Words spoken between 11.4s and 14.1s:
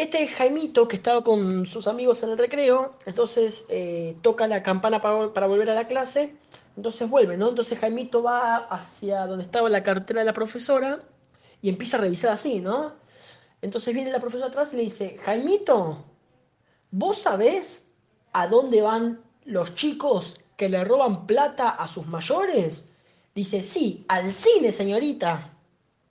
y empieza a revisar así, ¿no? Entonces viene